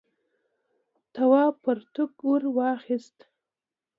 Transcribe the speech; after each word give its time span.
تواب 1.13 1.53
پرتوگ 1.63 2.13
ور 2.27 2.43
واخیست. 2.55 3.17